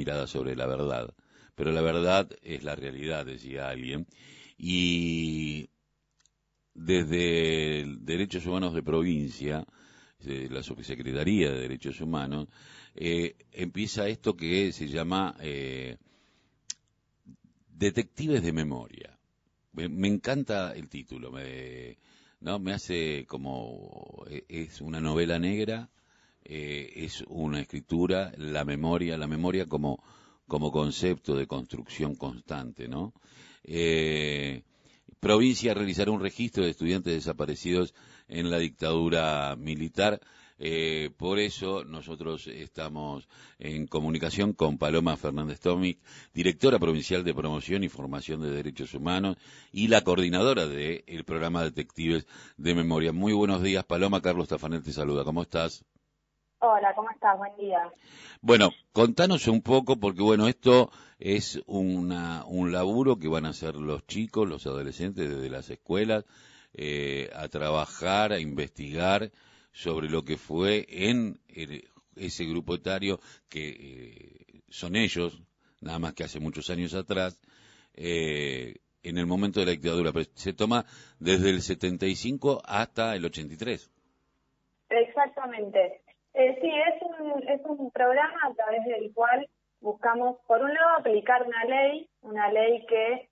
[0.00, 1.14] miradas sobre la verdad,
[1.54, 4.06] pero la verdad es la realidad, decía alguien,
[4.56, 5.68] y
[6.72, 9.66] desde Derechos Humanos de Provincia,
[10.24, 12.48] la Subsecretaría de Derechos Humanos,
[12.94, 15.98] eh, empieza esto que se llama eh,
[17.68, 19.18] Detectives de Memoria.
[19.72, 21.98] Me, encanta el título, me,
[22.40, 22.58] ¿no?
[22.58, 25.90] me hace como, e, es una novela negra,
[26.44, 30.02] eh, es una escritura, la memoria, la memoria como,
[30.46, 33.12] como concepto de construcción constante, ¿no?
[35.20, 37.94] provincia realizará un registro de estudiantes desaparecidos
[38.26, 40.20] en la dictadura militar.
[40.62, 43.26] Eh, por eso nosotros estamos
[43.58, 45.98] en comunicación con Paloma Fernández Tomic,
[46.34, 49.38] directora provincial de promoción y formación de derechos humanos
[49.72, 52.26] y la coordinadora del programa Detectives
[52.58, 53.12] de Memoria.
[53.12, 54.20] Muy buenos días, Paloma.
[54.20, 55.24] Carlos Tafanel te saluda.
[55.24, 55.82] ¿Cómo estás?
[56.62, 57.38] Hola, ¿cómo estás?
[57.38, 57.90] Buen día.
[58.42, 63.76] Bueno, contanos un poco, porque bueno, esto es una, un laburo que van a hacer
[63.76, 66.26] los chicos, los adolescentes desde las escuelas,
[66.74, 69.30] eh, a trabajar, a investigar
[69.72, 71.40] sobre lo que fue en
[72.14, 75.40] ese grupo etario que eh, son ellos,
[75.80, 77.40] nada más que hace muchos años atrás,
[77.94, 80.12] eh, en el momento de la dictadura.
[80.34, 80.84] se toma
[81.18, 83.90] desde el 75 hasta el 83.
[84.90, 86.02] Exactamente.
[86.34, 89.48] Eh, sí, es un, es un programa a través del cual
[89.80, 93.28] buscamos, por un lado, aplicar una ley, una ley que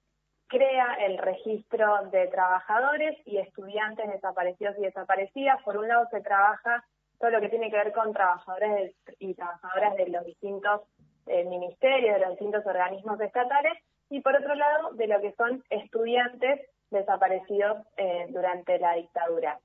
[0.49, 5.63] crea el registro de trabajadores y estudiantes desaparecidos y desaparecidas.
[5.63, 6.85] Por un lado, se trabaja
[7.19, 10.83] todo lo que tiene que ver con trabajadores y trabajadoras de los distintos
[11.27, 13.75] eh, ministerios, de los distintos organismos estatales,
[14.11, 16.61] y por otro lado, de lo que son estudiantes
[16.91, 19.61] desaparecidos eh, durante la dictadura.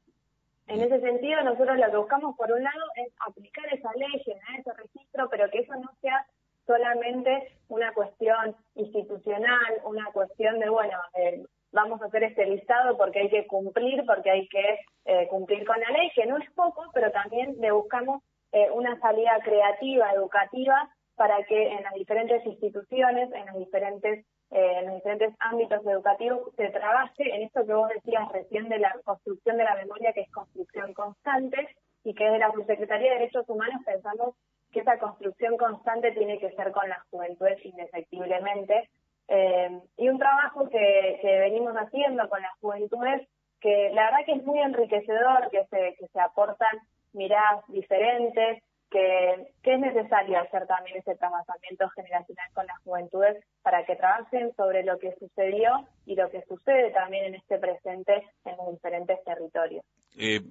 [0.68, 4.74] En ese sentido, nosotros lo que buscamos, por un lado, es aplicar esa ley, ese
[4.74, 6.26] registro, pero que eso no sea
[6.66, 13.20] solamente una cuestión institucional, una cuestión de, bueno, eh, vamos a hacer este listado porque
[13.20, 16.84] hay que cumplir, porque hay que eh, cumplir con la ley, que no es poco,
[16.94, 18.22] pero también le buscamos
[18.52, 24.80] eh, una salida creativa, educativa, para que en las diferentes instituciones, en los diferentes eh,
[24.80, 28.94] en los diferentes ámbitos educativos se trabaje en esto que vos decías recién de la
[29.04, 33.50] construcción de la memoria, que es construcción constante, y que desde la Subsecretaría de Derechos
[33.50, 34.36] Humanos pensamos
[34.72, 38.90] que esa construcción constante tiene que ser con las juventudes indefectiblemente.
[39.28, 43.28] Eh, y un trabajo que, que venimos haciendo con las juventudes,
[43.62, 46.78] que la verdad que es muy enriquecedor, que se, que se aportan
[47.14, 48.62] miradas diferentes,
[48.94, 54.84] que, es necesario hacer también ese trabajamiento generacional con las juventudes para que trabajen sobre
[54.84, 59.84] lo que sucedió y lo que sucede también en este presente en los diferentes territorios.
[60.16, 60.42] Eh,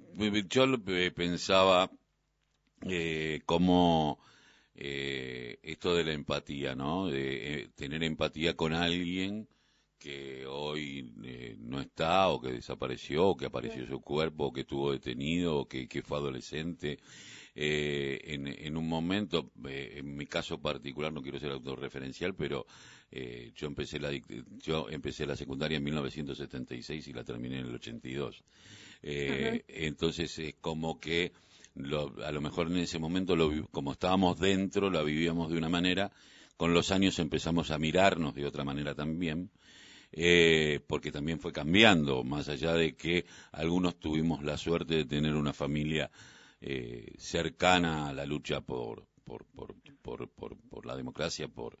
[0.49, 1.89] yo eh, pensaba
[2.89, 4.19] eh, cómo
[4.75, 7.07] eh, esto de la empatía, ¿no?
[7.07, 9.47] De tener empatía con alguien
[9.99, 11.13] que hoy
[11.59, 15.65] no está o que desapareció o que apareció su cuerpo o que estuvo detenido o
[15.69, 16.99] que, que fue adolescente
[17.55, 22.65] eh, en, en, un momento, eh, en mi caso particular, no quiero ser autorreferencial, pero
[23.11, 24.11] eh, yo empecé la
[24.63, 28.43] yo empecé la secundaria en 1976 y la terminé en el 82.
[29.03, 31.31] Eh, Entonces es como que
[32.25, 36.11] a lo mejor en ese momento, lo, como estábamos dentro, la vivíamos de una manera,
[36.57, 39.49] con los años empezamos a mirarnos de otra manera también.
[40.15, 45.33] Eh, porque también fue cambiando, más allá de que algunos tuvimos la suerte de tener
[45.33, 46.11] una familia
[46.65, 49.75] eh, cercana a la lucha por, por, por,
[50.29, 51.77] por, por, la democracia, por,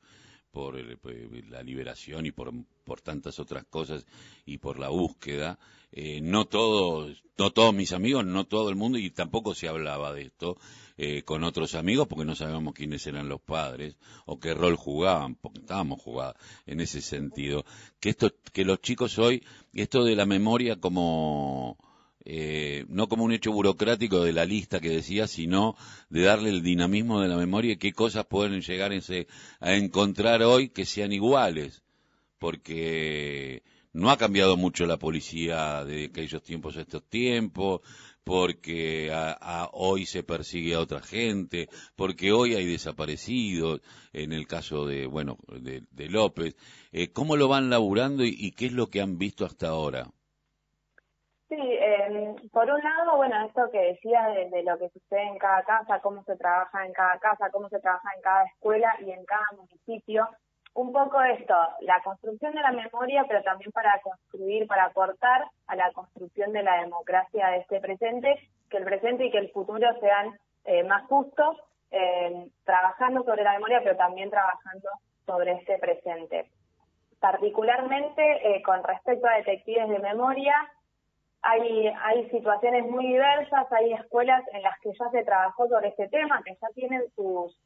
[0.51, 2.51] por la liberación y por,
[2.83, 4.05] por tantas otras cosas
[4.45, 5.57] y por la búsqueda.
[5.93, 10.11] Eh, no todos, no todos mis amigos, no todo el mundo y tampoco se hablaba
[10.11, 10.57] de esto
[10.97, 13.95] eh, con otros amigos porque no sabíamos quiénes eran los padres
[14.25, 17.63] o qué rol jugaban, porque estábamos jugados en ese sentido.
[18.01, 21.77] Que esto, que los chicos hoy, esto de la memoria como
[22.25, 25.75] eh, no como un hecho burocrático de la lista que decía, sino
[26.09, 28.91] de darle el dinamismo de la memoria y qué cosas pueden llegar
[29.59, 31.83] a encontrar hoy que sean iguales,
[32.39, 37.81] porque no ha cambiado mucho la policía de aquellos tiempos a estos tiempos,
[38.23, 41.67] porque a, hoy se persigue a otra gente,
[41.97, 43.81] porque hoy hay desaparecidos,
[44.13, 46.55] en el caso de, bueno, de, López.
[46.93, 50.09] Eh, ¿Cómo lo van laburando y qué es lo que han visto hasta ahora?
[51.55, 55.61] Sí, eh, por un lado, bueno, esto que decía de, lo que sucede en cada
[55.63, 59.23] casa, cómo se trabaja en cada casa, cómo se trabaja en cada escuela y en
[59.25, 60.27] cada municipio.
[60.73, 65.75] Un poco esto, la construcción de la memoria, pero también para construir, para aportar a
[65.75, 69.87] la construcción de la democracia de este presente, que el presente y que el futuro
[69.99, 70.35] sean
[70.65, 71.57] eh, más justos,
[71.91, 74.89] eh, trabajando sobre la memoria, pero también trabajando
[75.27, 76.49] sobre este presente.
[77.19, 80.55] Particularmente con respecto a detectives de memoria,
[81.43, 86.07] hay, hay situaciones muy diversas, hay escuelas en las que ya se trabajó sobre este
[86.07, 87.59] tema, que ya tienen sus,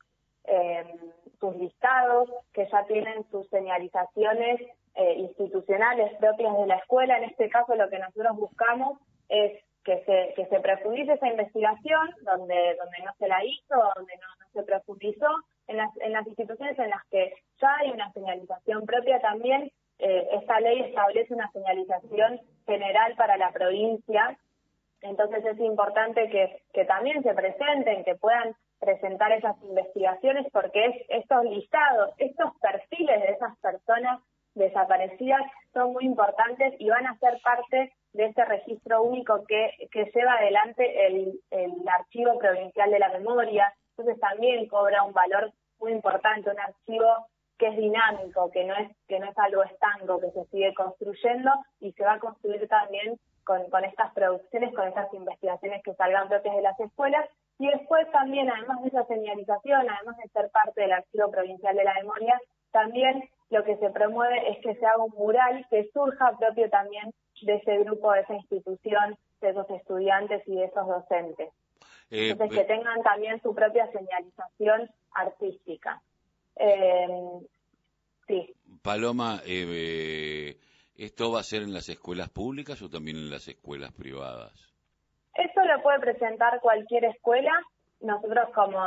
[1.40, 4.62] sus listados, que ya tienen sus señalizaciones
[4.96, 7.18] eh, institucionales propias de la escuela.
[7.18, 8.98] En este caso lo que nosotros buscamos
[9.30, 10.04] es que
[10.50, 15.30] se, profundice esa investigación donde, donde no se la hizo, donde no, se profundizó,
[15.68, 19.72] en las, en las instituciones en las que ya hay una señalización propia también.
[20.00, 24.38] Eh, esta ley establece una señalización general para la provincia,
[25.02, 30.96] entonces es importante que, que también se presenten, que puedan presentar esas investigaciones porque es,
[31.10, 34.22] estos listados, estos perfiles de esas personas
[34.54, 35.42] desaparecidas
[35.74, 40.34] son muy importantes y van a ser parte de este registro único que, que lleva
[40.34, 43.72] adelante el, el Archivo Provincial de la Memoria.
[43.96, 47.28] Entonces también cobra un valor muy importante, un archivo
[47.58, 51.52] que es dinámico, que no es, que no es algo estanco, que se sigue construyendo
[51.80, 56.28] y se va a construir también con, con estas producciones, con estas investigaciones que salgan
[56.28, 57.28] propias de las escuelas.
[57.60, 61.84] Y después también, además de esa señalización, además de ser parte del Archivo Provincial de
[61.84, 62.40] la Memoria,
[62.72, 67.14] también lo que se promueve es que se haga un mural que surja propio también
[67.42, 71.50] de ese grupo, de esa institución, de esos estudiantes y de esos docentes.
[72.10, 76.02] Eh, Entonces, que tengan también su propia señalización artística.
[76.60, 77.08] Eh,
[78.28, 78.54] sí.
[78.82, 80.58] Paloma, eh,
[80.96, 84.54] ¿esto va a ser en las escuelas públicas o también en las escuelas privadas?
[85.34, 87.52] Esto lo puede presentar cualquier escuela
[88.02, 88.80] nosotros como,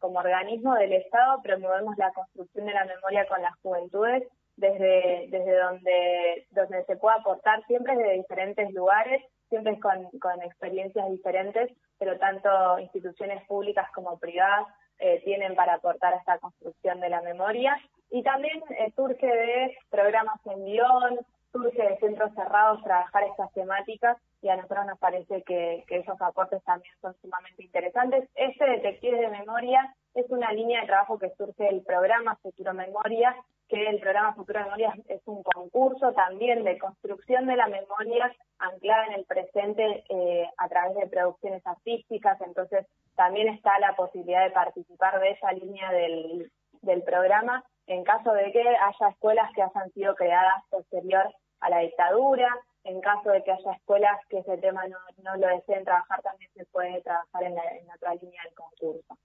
[0.00, 4.24] como organismo del Estado promovemos la construcción de la memoria con las juventudes
[4.56, 11.08] desde, desde donde, donde se pueda aportar siempre desde diferentes lugares, siempre con, con experiencias
[11.10, 14.66] diferentes, pero tanto instituciones públicas como privadas
[14.98, 17.76] eh, tienen para aportar a esta construcción de la memoria.
[18.10, 21.18] Y también eh, surge de programas en guion,
[21.52, 26.62] surge de centros cerrados trabajar estas temáticas y a nosotros nos parece que, esos aportes
[26.64, 28.28] también son sumamente interesantes.
[28.34, 33.34] Este Detective de Memoria es una línea de trabajo que surge del programa Futuro Memoria,
[33.68, 39.06] que el programa Futuro Memoria es un concurso también de construcción de la memoria anclada
[39.06, 42.86] en el presente eh, a través de producciones artísticas, entonces
[43.18, 48.52] también está la posibilidad de participar de esa línea del, del programa en caso de
[48.52, 51.26] que haya escuelas que hayan sido creadas posterior
[51.60, 52.54] a la dictadura,
[52.84, 56.50] en caso de que haya escuelas que ese tema no, no lo deseen trabajar, también
[56.54, 57.62] se puede trabajar en la,
[57.96, 59.18] otra línea del concurso.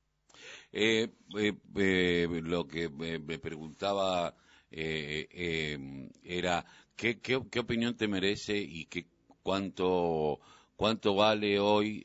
[0.72, 4.34] Eh, eh, eh lo que me, preguntaba
[4.72, 9.06] eh, era ¿qué, qué, qué opinión te merece y qué
[9.44, 10.40] cuánto
[10.76, 12.02] cuánto vale hoy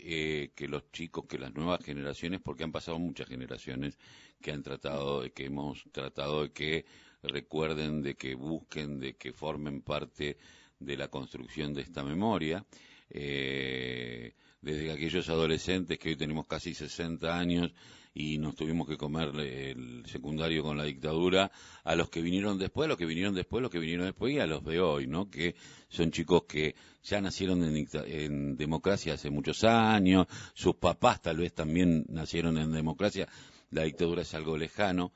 [0.54, 3.98] que los chicos, que las nuevas generaciones, porque han pasado muchas generaciones
[4.40, 6.84] que han tratado, que hemos tratado de que
[7.22, 10.36] recuerden, de que busquen, de que formen parte
[10.78, 12.64] de la construcción de esta memoria.
[13.10, 17.72] Eh, desde aquellos adolescentes que hoy tenemos casi 60 años
[18.14, 21.52] y nos tuvimos que comer el secundario con la dictadura,
[21.84, 24.46] a los que vinieron después, los que vinieron después, los que vinieron después y a
[24.46, 25.31] los de hoy, ¿no?
[25.31, 25.55] Que
[25.88, 26.75] son chicos que
[27.05, 32.72] ya nacieron en, en democracia hace muchos años, sus papás tal vez también nacieron en
[32.72, 33.28] democracia,
[33.70, 35.12] la dictadura es algo lejano,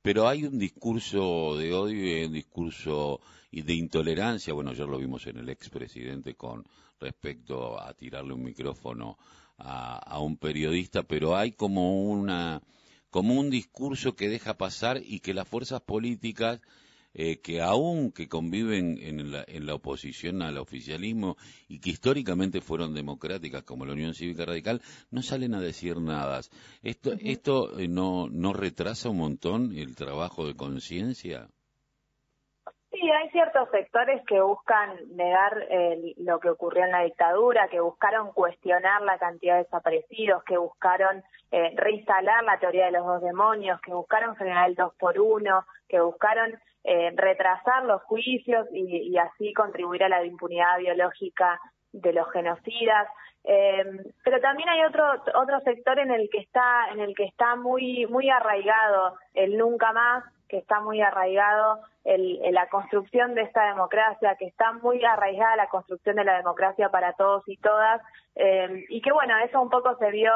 [0.00, 3.20] pero hay un discurso de odio y un discurso
[3.50, 6.64] de intolerancia, bueno, ya lo vimos en el expresidente con
[7.06, 9.16] respecto a tirarle un micrófono
[9.58, 12.60] a, a un periodista, pero hay como una
[13.10, 16.60] como un discurso que deja pasar y que las fuerzas políticas
[17.18, 22.60] eh, que aún que conviven en la, en la oposición al oficialismo y que históricamente
[22.60, 26.42] fueron democráticas como la Unión Cívica Radical, no salen a decir nada.
[26.82, 31.48] ¿Esto, esto eh, no, no retrasa un montón el trabajo de conciencia?
[32.98, 35.66] Sí, hay ciertos sectores que buscan negar
[36.16, 41.22] lo que ocurrió en la dictadura, que buscaron cuestionar la cantidad de desaparecidos, que buscaron
[41.50, 45.66] eh, reinstalar la teoría de los dos demonios, que buscaron generar el dos por uno,
[45.88, 51.60] que buscaron eh, retrasar los juicios y, así contribuir a la impunidad biológica
[51.92, 53.08] de los genocidas.
[53.44, 53.84] Eh,
[54.24, 58.06] pero también hay otro otro sector en el que está en el que está muy
[58.06, 64.36] muy arraigado el nunca más que está muy arraigado el, la construcción de esta democracia,
[64.38, 68.00] que está muy arraigada la construcción de la democracia para todos y todas,
[68.36, 70.32] eh, y que bueno, eso un poco se vio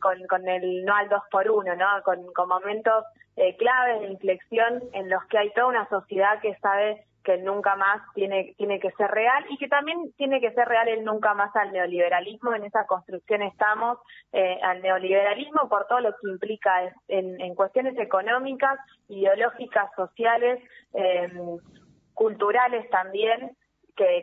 [0.00, 1.86] con, con el no al dos por uno, ¿no?
[2.04, 3.04] Con, momentos
[3.36, 7.44] eh, claves de inflexión en los que hay toda una sociedad que sabe que el
[7.44, 11.04] nunca más tiene, tiene que ser real y que también tiene que ser real el
[11.04, 12.54] nunca más al neoliberalismo.
[12.54, 13.98] En esa construcción estamos
[14.32, 20.62] eh, al neoliberalismo por todo lo que implica en, en cuestiones económicas, ideológicas, sociales,
[20.94, 21.30] eh,
[22.14, 23.56] culturales también,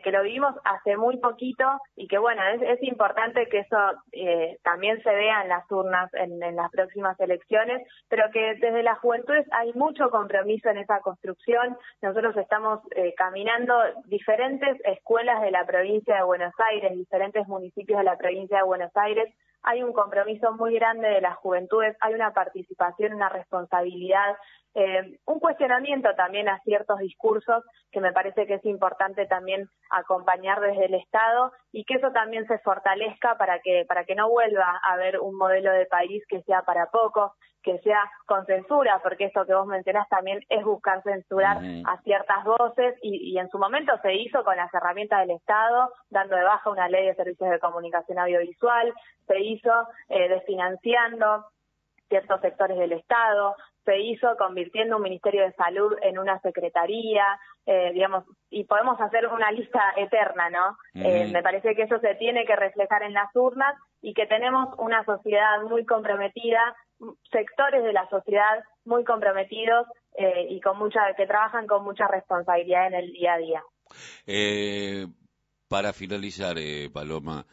[0.02, 1.64] que, lo vivimos hace muy poquito
[1.96, 3.76] y que bueno, es, importante que eso
[4.12, 8.98] eh, también se vea en las urnas en, las próximas elecciones, pero que desde las
[8.98, 11.76] juventudes hay mucho compromiso en esa construcción.
[12.02, 13.74] Nosotros estamos eh, caminando
[14.06, 18.96] diferentes escuelas de la provincia de Buenos Aires, diferentes municipios de la provincia de Buenos
[18.96, 19.32] Aires,
[19.68, 24.34] hay un compromiso muy grande de las juventudes, hay una participación, una responsabilidad,
[24.74, 30.60] eh, un cuestionamiento también a ciertos discursos que me parece que es importante también acompañar
[30.60, 34.80] desde el Estado y que eso también se fortalezca para que para que no vuelva
[34.82, 37.32] a haber un modelo de país que sea para pocos,
[37.62, 42.44] que sea con censura, porque eso que vos mencionás también es buscar censurar a ciertas
[42.44, 46.44] voces y, y, en su momento se hizo con las herramientas del Estado, dando de
[46.44, 48.92] baja una ley de servicios de comunicación audiovisual,
[49.26, 49.72] se hizo
[50.08, 51.46] eh, desfinanciando
[52.08, 57.24] ciertos sectores del Estado, se hizo convirtiendo un Ministerio de Salud en una secretaría,
[57.64, 60.76] eh, digamos, y podemos hacer una lista eterna, ¿no?
[60.94, 64.68] Eh, me parece que eso se tiene que reflejar en las urnas y que tenemos
[64.78, 66.60] una sociedad muy comprometida,
[67.30, 69.86] sectores de la sociedad muy comprometidos
[70.16, 73.62] eh, y con mucha que trabajan con mucha responsabilidad en el día a día.
[75.68, 76.56] para finalizar,
[76.92, 77.46] Paloma,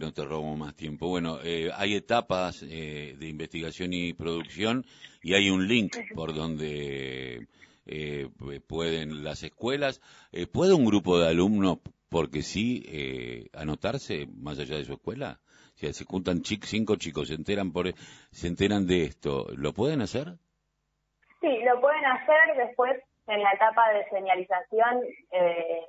[0.00, 1.08] no te robo más tiempo.
[1.08, 1.38] Bueno,
[1.74, 4.84] hay etapas de investigación y producción
[5.22, 7.46] y hay un link por donde
[7.92, 8.28] eh,
[8.68, 14.76] pueden las escuelas, eh, ¿puede un grupo de alumnos, porque sí, eh, anotarse más allá
[14.76, 15.40] de su escuela?
[15.80, 17.86] Si se juntan cinco chicos, se enteran, por,
[18.30, 20.36] se enteran de esto, ¿lo pueden hacer?
[21.40, 25.02] Sí, lo pueden hacer después en la etapa de señalización.
[25.32, 25.86] Eh,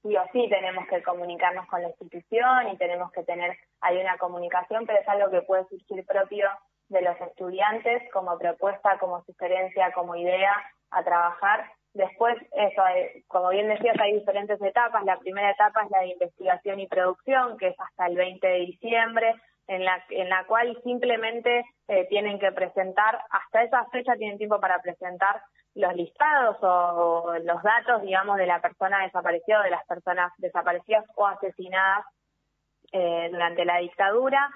[0.00, 4.16] sí o sí tenemos que comunicarnos con la institución y tenemos que tener hay una
[4.16, 6.48] comunicación, pero es algo que puede surgir propio
[6.88, 10.54] de los estudiantes como propuesta, como sugerencia, como idea
[10.90, 11.72] a trabajar.
[11.96, 12.82] Después, eso,
[13.26, 15.02] como bien decías, hay diferentes etapas.
[15.04, 18.58] La primera etapa es la de investigación y producción, que es hasta el 20 de
[18.58, 19.34] diciembre,
[19.66, 24.60] en la, en la cual simplemente eh, tienen que presentar, hasta esa fecha tienen tiempo
[24.60, 25.40] para presentar
[25.74, 31.04] los listados o, los datos, digamos, de la persona desaparecida o de las personas desaparecidas
[31.16, 32.04] o asesinadas
[32.92, 34.50] eh, durante la dictadura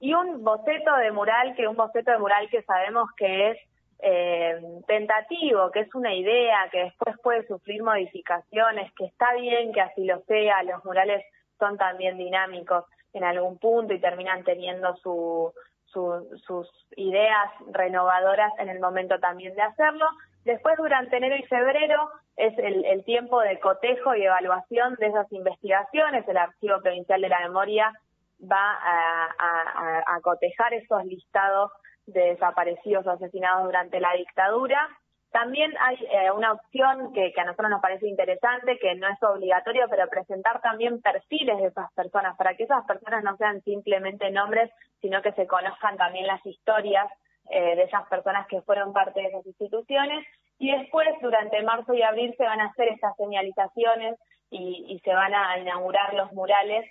[0.00, 3.58] y un boceto de mural, que un boceto de mural que sabemos que es
[4.02, 9.80] eh, tentativo, que es una idea, que después puede sufrir modificaciones, que está bien que
[9.80, 11.24] así lo sea, los murales
[11.58, 15.52] son también dinámicos en algún punto y terminan teniendo su,
[15.86, 20.06] sus ideas renovadoras en el momento también de hacerlo.
[20.44, 25.30] Después, durante enero y febrero, es el, el tiempo de cotejo y evaluación de esas
[25.32, 26.26] investigaciones.
[26.26, 27.92] El Archivo Provincial de la Memoria
[28.40, 31.72] va a, cotejar esos listados
[32.06, 34.88] de desaparecidos o asesinados durante la dictadura.
[35.30, 39.86] También hay eh, una opción que, a nosotros nos parece interesante, que no es obligatorio,
[39.88, 44.70] pero presentar también perfiles de esas personas, para que esas personas no sean simplemente nombres,
[45.00, 47.06] sino que se conozcan también las historias
[47.48, 50.26] eh, de esas personas que fueron parte de esas instituciones.
[50.58, 54.18] Y después, durante marzo y abril, se van a hacer estas señalizaciones
[54.52, 56.84] y se van a inaugurar los murales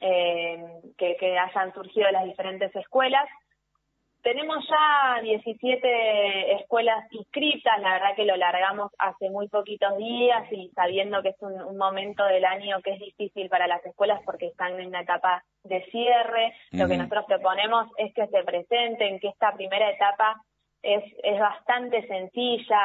[0.00, 0.64] eh,
[0.96, 3.28] que, hayan surgido de las diferentes escuelas.
[4.22, 10.70] Tenemos ya 17 escuelas inscritas, la verdad que lo largamos hace muy poquitos días y
[10.74, 14.78] sabiendo que es un, momento del año que es difícil para las escuelas porque están
[14.78, 16.54] en una etapa de cierre.
[16.72, 20.36] Lo que nosotros proponemos es que se presenten, que esta primera etapa
[20.82, 22.78] es, es bastante sencilla,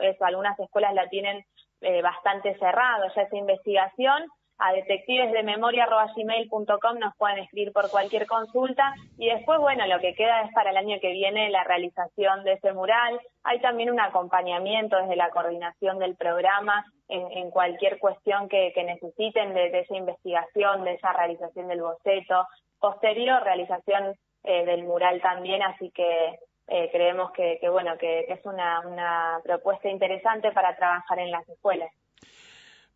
[0.00, 1.44] eso, algunas escuelas la tienen
[1.80, 4.28] eh, bastante cerrado ya esa investigación
[4.58, 10.52] a detectivesdememoria.gmail.com nos pueden escribir por cualquier consulta y después, bueno, lo que queda es
[10.52, 13.20] para el año que viene la realización de ese mural.
[13.42, 19.80] Hay también un acompañamiento desde la coordinación del programa en, cualquier cuestión que, necesiten de,
[19.80, 22.46] esa investigación, de esa realización del boceto.
[22.78, 29.40] Posterior, realización eh, del mural también, así que eh, creemos que, bueno, que es una
[29.44, 31.90] propuesta interesante para trabajar en las escuelas.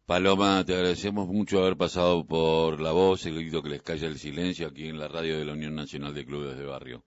[0.06, 4.18] Paloma, te agradecemos mucho haber pasado por la voz, el grito que les calla el
[4.18, 7.02] silencio aquí en la radio de la Unión Nacional de Clubes de Barrio.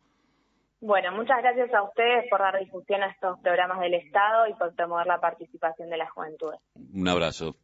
[0.82, 4.76] Bueno, muchas gracias a ustedes por dar difusión a estos programas del Estado y por
[4.76, 6.52] promover la participación de la juventud.
[6.94, 7.56] Un abrazo.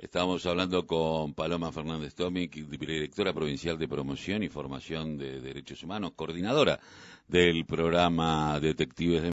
[0.00, 6.12] Estamos hablando con Paloma Fernández Tomic, directora provincial de promoción y formación de derechos humanos,
[6.16, 6.80] coordinadora
[7.28, 9.28] del programa Detectives de